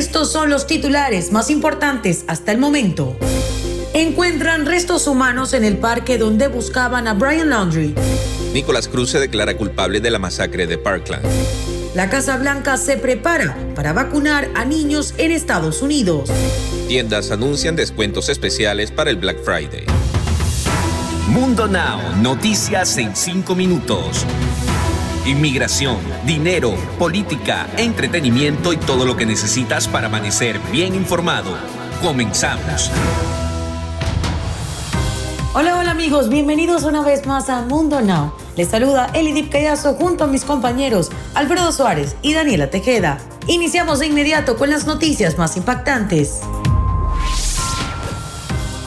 Estos 0.00 0.32
son 0.32 0.48
los 0.48 0.66
titulares 0.66 1.30
más 1.30 1.50
importantes 1.50 2.24
hasta 2.26 2.52
el 2.52 2.56
momento. 2.56 3.18
Encuentran 3.92 4.64
restos 4.64 5.06
humanos 5.06 5.52
en 5.52 5.62
el 5.62 5.76
parque 5.76 6.16
donde 6.16 6.48
buscaban 6.48 7.06
a 7.06 7.12
Brian 7.12 7.50
Laundrie. 7.50 7.94
Nicolás 8.54 8.88
Cruz 8.88 9.10
se 9.10 9.20
declara 9.20 9.58
culpable 9.58 10.00
de 10.00 10.10
la 10.10 10.18
masacre 10.18 10.66
de 10.66 10.78
Parkland. 10.78 11.22
La 11.94 12.08
Casa 12.08 12.38
Blanca 12.38 12.78
se 12.78 12.96
prepara 12.96 13.54
para 13.74 13.92
vacunar 13.92 14.48
a 14.54 14.64
niños 14.64 15.12
en 15.18 15.32
Estados 15.32 15.82
Unidos. 15.82 16.30
Tiendas 16.88 17.30
anuncian 17.30 17.76
descuentos 17.76 18.30
especiales 18.30 18.90
para 18.90 19.10
el 19.10 19.16
Black 19.16 19.44
Friday. 19.44 19.84
Mundo 21.28 21.68
Now, 21.68 22.16
noticias 22.22 22.96
en 22.96 23.14
5 23.14 23.54
minutos. 23.54 24.24
Inmigración, 25.30 25.98
dinero, 26.26 26.74
política, 26.98 27.68
entretenimiento 27.76 28.72
y 28.72 28.76
todo 28.76 29.04
lo 29.04 29.16
que 29.16 29.26
necesitas 29.26 29.86
para 29.86 30.08
amanecer 30.08 30.58
bien 30.72 30.92
informado. 30.92 31.56
Comenzamos. 32.02 32.90
Hola, 35.54 35.78
hola 35.78 35.92
amigos, 35.92 36.30
bienvenidos 36.30 36.82
una 36.82 37.02
vez 37.02 37.26
más 37.26 37.48
a 37.48 37.62
Mundo 37.62 38.00
Now. 38.00 38.32
Les 38.56 38.70
saluda 38.70 39.08
Elidip 39.14 39.52
Callazo 39.52 39.94
junto 39.94 40.24
a 40.24 40.26
mis 40.26 40.42
compañeros 40.42 41.12
Alfredo 41.34 41.70
Suárez 41.70 42.16
y 42.22 42.34
Daniela 42.34 42.68
Tejeda. 42.70 43.18
Iniciamos 43.46 44.00
de 44.00 44.08
inmediato 44.08 44.56
con 44.56 44.68
las 44.68 44.84
noticias 44.84 45.38
más 45.38 45.56
impactantes. 45.56 46.40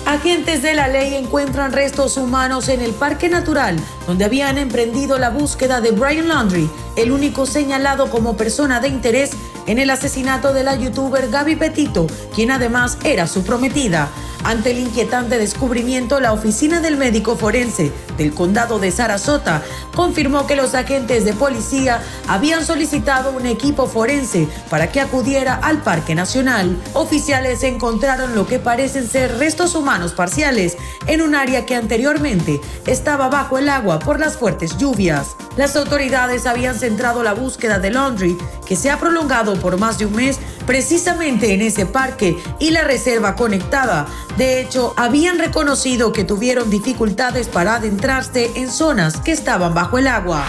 Agentes 0.06 0.62
de 0.62 0.76
la 0.76 0.90
ley 0.90 1.16
encuentran 1.16 1.72
restos 1.72 2.18
humanos 2.18 2.68
en 2.68 2.82
el 2.82 2.92
Parque 2.92 3.30
Natural, 3.30 3.78
donde 4.08 4.26
habían 4.26 4.58
emprendido 4.58 5.18
la 5.18 5.30
búsqueda 5.30 5.82
de 5.82 5.92
Brian 5.92 6.28
Laundrie, 6.28 6.70
el 6.96 7.12
único 7.12 7.46
señalado 7.46 8.10
como 8.10 8.38
persona 8.38 8.80
de 8.80 8.90
interés 8.90 9.32
en 9.68 9.80
el 9.80 9.90
asesinato 9.90 10.54
de 10.54 10.64
la 10.64 10.76
youtuber 10.76 11.30
Gaby 11.30 11.56
Petito, 11.56 12.08
quien 12.36 12.52
además 12.52 12.98
era 13.04 13.28
su 13.28 13.44
prometida. 13.44 14.10
Ante 14.44 14.72
el 14.72 14.80
inquietante 14.80 15.38
descubrimiento, 15.38 16.20
la 16.20 16.34
oficina 16.34 16.82
del 16.82 16.98
médico 16.98 17.38
forense 17.38 17.94
del 18.18 18.34
condado 18.34 18.78
de 18.78 18.92
Sarasota 18.92 19.64
confirmó 19.96 20.46
que 20.48 20.58
los 20.58 20.76
agentes 20.76 21.24
de 21.24 21.32
policía 21.32 22.02
habían 22.28 22.66
solicitado 22.66 23.32
un 23.32 23.46
equipo 23.46 23.88
forense 23.88 24.50
para 24.70 24.92
que 24.92 25.00
acudiera 25.00 25.56
al 25.56 25.82
Parque 25.82 26.14
Nacional. 26.14 26.78
Oficiales 26.94 27.64
encontraron 27.64 28.36
lo 28.36 28.46
que 28.46 28.60
parecen 28.60 29.08
ser 29.08 29.38
restos 29.38 29.76
humanos 29.76 30.12
parciales 30.12 30.78
en 31.08 31.22
un 31.22 31.36
área 31.36 31.66
que 31.66 31.76
anteriormente 31.76 32.60
estaba 32.86 33.30
bajo 33.30 33.58
el 33.58 33.70
agua 33.70 33.93
por 34.00 34.20
las 34.20 34.38
fuertes 34.38 34.78
lluvias. 34.78 35.36
Las 35.58 35.76
autoridades 35.76 36.46
habían 36.46 36.76
centrado 36.76 37.24
la 37.24 37.34
búsqueda 37.34 37.80
de 37.80 37.92
Laundry, 37.92 38.38
que 38.66 38.76
se 38.76 38.90
ha 38.90 39.00
prolongado 39.00 39.56
por 39.60 39.78
más 39.78 39.98
de 39.98 40.06
un 40.06 40.16
mes 40.16 40.40
precisamente 40.66 41.54
en 41.54 41.62
ese 41.62 41.86
parque 41.86 42.38
y 42.60 42.72
la 42.72 42.84
reserva 42.84 43.36
conectada. 43.36 44.06
De 44.38 44.62
hecho, 44.62 44.94
habían 44.98 45.40
reconocido 45.40 46.12
que 46.12 46.24
tuvieron 46.24 46.70
dificultades 46.70 47.48
para 47.48 47.76
adentrarse 47.76 48.52
en 48.56 48.70
zonas 48.70 49.18
que 49.18 49.32
estaban 49.32 49.74
bajo 49.74 49.98
el 49.98 50.08
agua. 50.08 50.46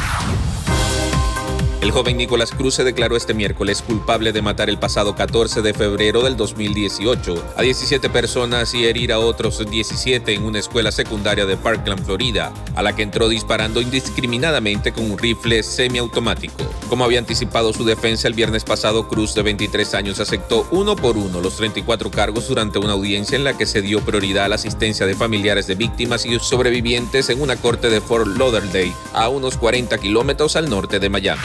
El 1.85 1.91
joven 1.91 2.17
Nicolás 2.17 2.51
Cruz 2.51 2.77
se 2.77 2.83
declaró 2.83 3.15
este 3.15 3.35
miércoles 3.35 3.83
culpable 3.83 4.33
de 4.33 4.41
matar 4.41 4.71
el 4.71 4.79
pasado 4.79 5.15
14 5.15 5.61
de 5.61 5.75
febrero 5.75 6.23
del 6.23 6.35
2018 6.35 7.53
a 7.59 7.61
17 7.61 8.09
personas 8.09 8.73
y 8.73 8.87
herir 8.87 9.13
a 9.13 9.19
otros 9.19 9.63
17 9.71 10.33
en 10.33 10.45
una 10.45 10.61
escuela 10.61 10.91
secundaria 10.91 11.45
de 11.45 11.59
Parkland, 11.59 12.03
Florida, 12.03 12.55
a 12.75 12.83
la 12.83 12.97
que 12.97 13.03
entró 13.03 13.29
disparando 13.29 13.83
indiscriminadamente 13.83 14.93
con 14.93 15.11
un 15.11 15.19
rifle 15.19 15.63
semiautomático. 15.63 16.65
Como 16.89 17.05
había 17.05 17.19
anticipado 17.19 17.75
su 17.75 17.85
defensa 17.85 18.29
el 18.29 18.35
viernes 18.35 18.65
pasado, 18.65 19.07
Cruz, 19.07 19.35
de 19.35 19.43
23 19.43 19.93
años, 19.93 20.21
aceptó 20.21 20.67
uno 20.71 20.97
por 20.97 21.19
uno 21.19 21.43
los 21.43 21.57
34 21.57 22.11
cargos 22.11 22.49
durante 22.49 22.79
una 22.79 22.95
audiencia 22.95 23.37
en 23.37 23.45
la 23.45 23.59
que 23.59 23.67
se 23.67 23.83
dio 23.83 24.01
prioridad 24.01 24.47
a 24.47 24.49
la 24.49 24.55
asistencia 24.55 25.05
de 25.05 25.15
familiares 25.15 25.67
de 25.67 25.75
víctimas 25.75 26.25
y 26.25 26.39
sobrevivientes 26.39 27.29
en 27.29 27.43
una 27.43 27.57
corte 27.57 27.91
de 27.91 28.01
Fort 28.01 28.39
Lauderdale, 28.39 28.95
a 29.13 29.29
unos 29.29 29.59
40 29.59 29.99
kilómetros 29.99 30.57
al 30.57 30.71
norte 30.71 30.99
de 30.99 31.11
Miami. 31.11 31.43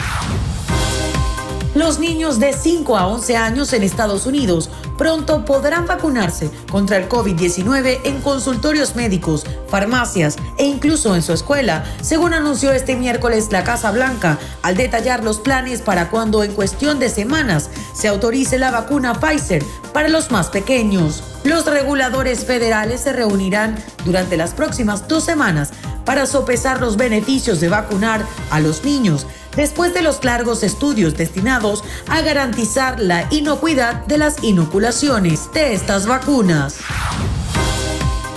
Los 1.80 1.98
niños 1.98 2.38
de 2.38 2.52
5 2.52 2.98
a 2.98 3.06
11 3.06 3.38
años 3.38 3.72
en 3.72 3.82
Estados 3.82 4.26
Unidos 4.26 4.68
pronto 4.98 5.46
podrán 5.46 5.86
vacunarse 5.86 6.50
contra 6.70 6.98
el 6.98 7.08
COVID-19 7.08 8.00
en 8.04 8.20
consultorios 8.20 8.96
médicos, 8.96 9.46
farmacias 9.66 10.36
e 10.58 10.66
incluso 10.66 11.16
en 11.16 11.22
su 11.22 11.32
escuela, 11.32 11.82
según 12.02 12.34
anunció 12.34 12.70
este 12.72 12.96
miércoles 12.96 13.48
la 13.50 13.64
Casa 13.64 13.92
Blanca 13.92 14.38
al 14.60 14.76
detallar 14.76 15.24
los 15.24 15.38
planes 15.38 15.80
para 15.80 16.10
cuando 16.10 16.44
en 16.44 16.52
cuestión 16.52 16.98
de 16.98 17.08
semanas 17.08 17.70
se 17.94 18.08
autorice 18.08 18.58
la 18.58 18.70
vacuna 18.70 19.18
Pfizer 19.18 19.64
para 19.94 20.10
los 20.10 20.30
más 20.30 20.50
pequeños. 20.50 21.22
Los 21.44 21.64
reguladores 21.64 22.44
federales 22.44 23.00
se 23.00 23.14
reunirán 23.14 23.82
durante 24.04 24.36
las 24.36 24.52
próximas 24.52 25.08
dos 25.08 25.24
semanas 25.24 25.70
para 26.04 26.26
sopesar 26.26 26.78
los 26.78 26.98
beneficios 26.98 27.58
de 27.58 27.70
vacunar 27.70 28.22
a 28.50 28.60
los 28.60 28.84
niños 28.84 29.26
después 29.56 29.94
de 29.94 30.02
los 30.02 30.24
largos 30.24 30.62
estudios 30.62 31.16
destinados 31.16 31.84
a 32.08 32.20
garantizar 32.22 33.00
la 33.00 33.26
inocuidad 33.30 34.06
de 34.06 34.18
las 34.18 34.42
inoculaciones 34.42 35.52
de 35.52 35.74
estas 35.74 36.06
vacunas. 36.06 36.78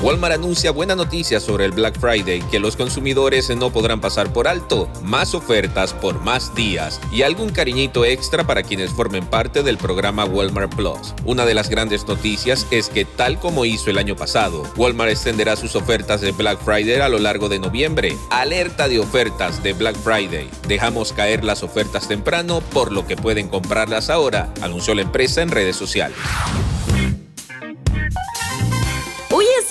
Walmart 0.03 0.34
anuncia 0.34 0.72
buena 0.72 0.96
noticia 0.96 1.40
sobre 1.40 1.64
el 1.64 1.72
Black 1.72 1.97
Friday, 1.97 2.41
que 2.52 2.59
los 2.59 2.75
consumidores 2.75 3.50
no 3.56 3.72
podrán 3.72 4.02
pasar 4.02 4.34
por 4.34 4.50
alto, 4.50 4.90
más 5.02 5.34
ofertas 5.34 5.94
por 5.94 6.19
más 6.19 6.53
días 6.53 7.00
y 7.09 7.22
algún 7.22 7.52
cariñito 7.52 8.03
extra 8.03 8.46
para 8.46 8.64
quienes 8.64 8.91
formen 8.91 9.25
parte 9.25 9.64
del 9.64 9.78
programa 9.78 10.25
Walmart 10.25 10.75
Plus. 10.75 11.14
Una 11.24 11.46
de 11.46 11.53
las 11.53 11.69
grandes 11.69 12.06
noticias 12.06 12.68
es 12.69 12.90
que 12.90 13.06
tal 13.06 13.40
como 13.40 13.64
hizo 13.64 13.91
el 13.91 13.97
año 13.97 14.18
pasado, 14.18 14.64
Walmart 14.75 15.12
extenderá 15.12 15.56
sus 15.56 15.74
ofertas 15.74 16.20
de 16.20 16.34
Black 16.34 16.59
Friday 16.59 17.00
a 17.00 17.08
lo 17.08 17.20
largo 17.20 17.47
de 17.47 17.59
noviembre. 17.59 18.18
Alerta 18.30 18.90
de 18.90 19.00
ofertas 19.00 19.64
de 19.64 19.72
Black 19.72 19.96
Friday. 19.96 20.50
Dejamos 20.68 21.14
caer 21.14 21.46
las 21.46 21.64
ofertas 21.64 22.09
temprano 22.09 22.59
por 22.74 22.91
lo 22.91 23.08
que 23.08 23.16
pueden 23.16 23.47
comprarlas 23.47 24.09
ahora, 24.09 24.53
anunció 24.59 24.96
la 24.96 25.03
empresa 25.03 25.41
en 25.41 25.50
redes 25.50 25.78
sociales. 25.78 26.18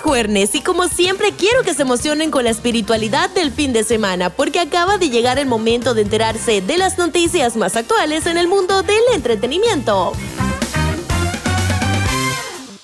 Juernes 0.03 0.55
y 0.55 0.61
como 0.61 0.89
siempre 0.89 1.33
quiero 1.33 1.63
que 1.63 1.75
se 1.75 1.83
emocionen 1.83 2.31
con 2.31 2.45
la 2.45 2.51
espiritualidad 2.51 3.31
del 3.31 3.53
fin 3.53 3.73
de 3.73 3.85
semana 3.85 4.31
porque 4.31 4.59
acaba 4.59 4.99
de 4.99 5.11
llegar 5.11 5.39
el 5.39 5.47
momento 5.47 5.95
de 5.95 6.03
enterarse 6.03 6.61
de 6.61 6.77
las 6.77 6.99
noticias 6.99 7.57
más 7.57 7.77
actuales 7.77 8.27
en 8.27 8.37
el 8.37 8.49
mundo 8.49 8.83
del 8.83 9.03
entretenimiento. 9.15 10.13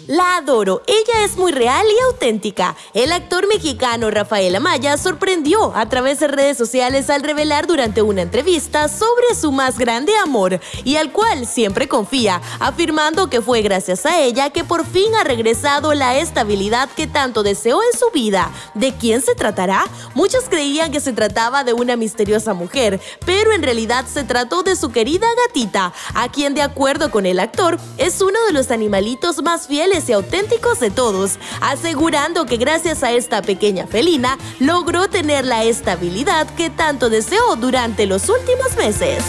La 0.09 0.39
adoro, 0.39 0.81
ella 0.87 1.23
es 1.23 1.37
muy 1.37 1.53
real 1.53 1.85
y 1.87 2.05
auténtica. 2.07 2.75
El 2.95 3.13
actor 3.13 3.47
mexicano 3.47 4.11
Rafael 4.11 4.57
Amaya 4.57 4.97
sorprendió 4.97 5.77
a 5.77 5.87
través 5.91 6.19
de 6.19 6.29
redes 6.29 6.57
sociales 6.57 7.11
al 7.11 7.23
revelar 7.23 7.67
durante 7.67 8.01
una 8.01 8.23
entrevista 8.23 8.89
sobre 8.89 9.35
su 9.39 9.53
más 9.53 9.77
grande 9.77 10.17
amor 10.17 10.61
y 10.83 10.97
al 10.97 11.13
cual 11.13 11.45
siempre 11.47 11.89
confía, 11.89 12.41
afirmando 12.59 13.29
que 13.29 13.43
fue 13.43 13.61
gracias 13.61 14.07
a 14.07 14.19
ella 14.19 14.49
que 14.49 14.65
por 14.65 14.87
fin 14.87 15.15
ha 15.15 15.25
regresado 15.25 15.93
la 15.93 16.17
estabilidad 16.17 16.89
que 16.97 17.07
tanto 17.07 17.43
deseó 17.43 17.79
en 17.83 17.99
su 17.99 18.11
vida. 18.11 18.51
¿De 18.73 18.95
quién 18.95 19.21
se 19.21 19.35
tratará? 19.35 19.85
Muchos 20.15 20.45
creían 20.49 20.91
que 20.91 21.01
se 21.01 21.13
trataba 21.13 21.65
de 21.65 21.75
una 21.75 21.97
misteriosa 21.97 22.55
mujer, 22.55 22.99
pero 23.27 23.53
en 23.53 23.63
realidad 23.63 24.07
se 24.11 24.25
trató 24.25 24.63
de 24.63 24.75
su 24.75 24.91
querida 24.91 25.27
gatita, 25.47 25.93
a 26.15 26.33
quien 26.33 26.55
de 26.55 26.63
acuerdo 26.63 27.11
con 27.11 27.27
el 27.27 27.41
actor 27.41 27.79
es 27.99 28.23
uno 28.23 28.39
de 28.47 28.55
los 28.55 28.71
animalitos 28.71 29.43
más 29.43 29.67
fieles 29.67 29.98
y 30.07 30.13
auténticos 30.13 30.81
de 30.81 30.91
todos, 30.91 31.39
asegurando 31.61 32.45
que 32.45 32.59
gracias 32.59 33.03
a 33.03 33.13
esta 33.13 33.41
pequeña 33.41 33.87
felina 33.87 34.37
logró 34.61 35.09
tener 35.09 35.47
la 35.47 35.65
estabilidad 35.65 36.47
que 36.55 36.69
tanto 36.69 37.09
deseó 37.09 37.57
durante 37.57 38.07
los 38.07 38.29
últimos 38.29 38.77
meses. 38.77 39.25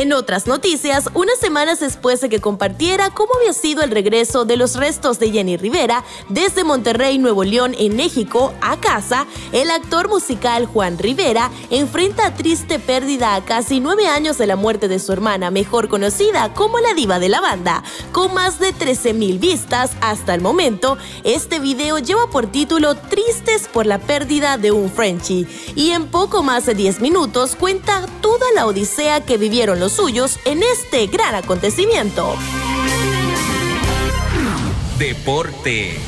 En 0.00 0.14
otras 0.14 0.46
noticias, 0.46 1.10
unas 1.12 1.38
semanas 1.38 1.78
después 1.78 2.22
de 2.22 2.30
que 2.30 2.40
compartiera 2.40 3.10
cómo 3.10 3.34
había 3.38 3.52
sido 3.52 3.82
el 3.82 3.90
regreso 3.90 4.46
de 4.46 4.56
los 4.56 4.76
restos 4.76 5.18
de 5.18 5.30
Jenny 5.30 5.58
Rivera 5.58 6.04
desde 6.30 6.64
Monterrey, 6.64 7.18
Nuevo 7.18 7.44
León, 7.44 7.74
en 7.78 7.96
México, 7.96 8.54
a 8.62 8.80
casa, 8.80 9.26
el 9.52 9.70
actor 9.70 10.08
musical 10.08 10.64
Juan 10.64 10.96
Rivera 10.96 11.50
enfrenta 11.68 12.34
triste 12.34 12.78
pérdida 12.78 13.34
a 13.34 13.44
casi 13.44 13.78
nueve 13.78 14.06
años 14.06 14.38
de 14.38 14.46
la 14.46 14.56
muerte 14.56 14.88
de 14.88 15.00
su 15.00 15.12
hermana, 15.12 15.50
mejor 15.50 15.90
conocida 15.90 16.54
como 16.54 16.78
la 16.78 16.94
diva 16.94 17.18
de 17.18 17.28
la 17.28 17.42
banda. 17.42 17.84
Con 18.10 18.32
más 18.32 18.58
de 18.58 18.72
13 18.72 19.12
mil 19.12 19.38
vistas 19.38 19.90
hasta 20.00 20.34
el 20.34 20.40
momento, 20.40 20.96
este 21.24 21.58
video 21.58 21.98
lleva 21.98 22.30
por 22.30 22.46
título 22.46 22.94
Tristes 22.94 23.68
por 23.70 23.84
la 23.84 23.98
pérdida 23.98 24.56
de 24.56 24.72
un 24.72 24.90
Frenchie 24.90 25.46
y 25.76 25.90
en 25.90 26.06
poco 26.06 26.42
más 26.42 26.64
de 26.64 26.74
10 26.74 27.02
minutos 27.02 27.54
cuenta 27.54 28.06
toda 28.22 28.46
la 28.54 28.66
odisea 28.66 29.26
que 29.26 29.36
vivieron 29.36 29.78
los 29.78 29.89
suyos 29.90 30.38
en 30.44 30.62
este 30.62 31.06
gran 31.06 31.34
acontecimiento. 31.34 32.36
Deportes. 34.98 35.98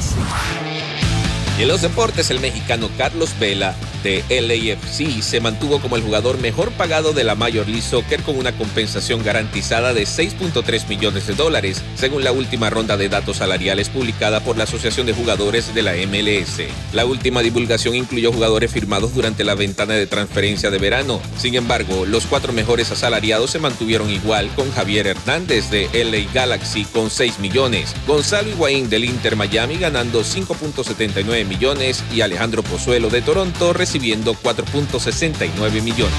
Y 1.58 1.62
en 1.62 1.68
los 1.68 1.82
deportes, 1.82 2.30
el 2.30 2.40
mexicano 2.40 2.88
Carlos 2.96 3.38
Vela 3.38 3.74
LAFC 4.04 5.22
se 5.22 5.40
mantuvo 5.40 5.80
como 5.80 5.96
el 5.96 6.02
jugador 6.02 6.38
mejor 6.38 6.72
pagado 6.72 7.12
de 7.12 7.24
la 7.24 7.34
Major 7.34 7.66
League 7.66 7.82
Soccer 7.82 8.22
con 8.22 8.36
una 8.36 8.52
compensación 8.52 9.22
garantizada 9.22 9.94
de 9.94 10.02
6.3 10.02 10.88
millones 10.88 11.26
de 11.26 11.34
dólares, 11.34 11.82
según 11.94 12.24
la 12.24 12.32
última 12.32 12.70
ronda 12.70 12.96
de 12.96 13.08
datos 13.08 13.38
salariales 13.38 13.88
publicada 13.88 14.40
por 14.40 14.56
la 14.56 14.64
Asociación 14.64 15.06
de 15.06 15.12
Jugadores 15.12 15.74
de 15.74 15.82
la 15.82 15.92
MLS. 15.92 16.62
La 16.92 17.04
última 17.04 17.42
divulgación 17.42 17.94
incluyó 17.94 18.32
jugadores 18.32 18.70
firmados 18.72 19.14
durante 19.14 19.44
la 19.44 19.54
ventana 19.54 19.94
de 19.94 20.06
transferencia 20.06 20.70
de 20.70 20.78
verano. 20.78 21.20
Sin 21.38 21.54
embargo, 21.54 22.04
los 22.04 22.26
cuatro 22.26 22.52
mejores 22.52 22.90
asalariados 22.90 23.50
se 23.50 23.58
mantuvieron 23.58 24.10
igual 24.10 24.48
con 24.56 24.70
Javier 24.72 25.06
Hernández 25.06 25.70
de 25.70 25.88
LA 25.92 26.32
Galaxy 26.32 26.84
con 26.84 27.10
6 27.10 27.38
millones, 27.38 27.94
Gonzalo 28.06 28.50
Higuaín 28.50 28.90
del 28.90 29.04
Inter 29.04 29.36
Miami 29.36 29.76
ganando 29.76 30.22
5.79 30.22 31.46
millones 31.46 32.02
y 32.12 32.20
Alejandro 32.20 32.62
Pozuelo 32.62 33.08
de 33.08 33.22
Toronto 33.22 33.72
recibiendo 33.72 33.91
4.69 34.00 35.82
millones. 35.82 36.14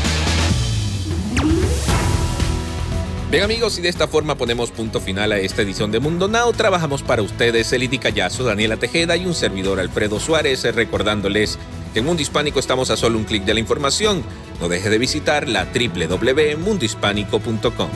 Bien 3.31 3.43
amigos, 3.43 3.79
y 3.79 3.81
de 3.81 3.89
esta 3.89 4.07
forma 4.07 4.35
ponemos 4.35 4.69
punto 4.69 5.01
final 5.01 5.31
a 5.31 5.39
esta 5.39 5.63
edición 5.63 5.91
de 5.91 5.99
Mundo 5.99 6.27
Now. 6.27 6.53
Trabajamos 6.53 7.01
para 7.01 7.23
ustedes 7.23 7.73
Eliti 7.73 7.97
Callazo, 7.97 8.43
Daniela 8.43 8.77
Tejeda 8.77 9.17
y 9.17 9.25
un 9.25 9.33
servidor 9.33 9.79
Alfredo 9.79 10.19
Suárez, 10.19 10.63
recordándoles 10.75 11.57
que 11.93 11.99
en 11.99 12.05
Mundo 12.05 12.21
Hispánico 12.21 12.59
estamos 12.59 12.91
a 12.91 12.97
solo 12.97 13.17
un 13.17 13.23
clic 13.23 13.43
de 13.43 13.55
la 13.55 13.59
información. 13.59 14.23
No 14.61 14.69
deje 14.69 14.91
de 14.91 14.99
visitar 14.99 15.49
la 15.49 15.65
www.mundohispánico.com. 15.65 17.89